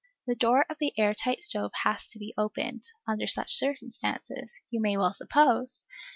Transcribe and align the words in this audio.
The 0.25 0.33
door 0.33 0.65
of 0.67 0.79
the 0.79 0.93
air 0.97 1.13
tight 1.13 1.43
stove 1.43 1.73
has 1.83 2.07
to 2.07 2.17
be 2.17 2.33
opened, 2.35 2.85
under 3.07 3.27
such 3.27 3.53
circumstances, 3.53 4.59
you 4.71 4.81
may 4.81 4.97
well 4.97 5.13
suppose! 5.13 5.85